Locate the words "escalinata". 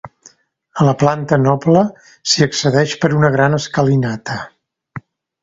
3.61-4.41